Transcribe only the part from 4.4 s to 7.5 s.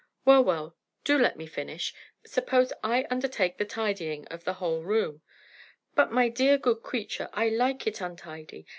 the whole room?" "But, my dear, good creature, I